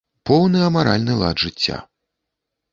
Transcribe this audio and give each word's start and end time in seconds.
Поўны 0.29 0.59
амаральны 0.69 1.13
лад 1.21 1.37
жыцця. 1.45 1.77